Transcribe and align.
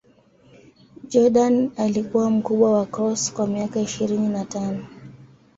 Jordan 1.07 1.71
alikuwa 1.77 2.29
mkubwa 2.29 2.73
wa 2.73 2.85
Cross 2.85 3.33
kwa 3.33 3.47
miaka 3.47 3.79
ishirini 3.81 4.27
na 4.29 4.45
tano. 4.45 4.87